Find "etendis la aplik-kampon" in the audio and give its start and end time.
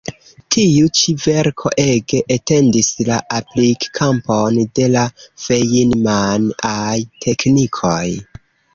2.37-4.59